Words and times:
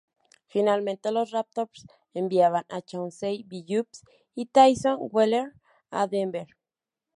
Finalmente, 0.47 1.11
los 1.11 1.29
Raptors 1.29 1.85
enviaban 2.15 2.65
a 2.69 2.81
Chauncey 2.81 3.43
Billups 3.43 4.03
y 4.33 4.47
Tyson 4.47 4.97
Wheeler 4.99 5.53
a 5.91 6.07
Denver. 6.07 6.47